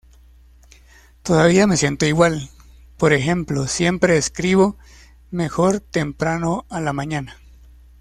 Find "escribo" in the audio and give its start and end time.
4.17-4.75